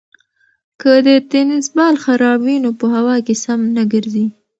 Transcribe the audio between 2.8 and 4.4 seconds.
هوا کې سم نه ګرځي.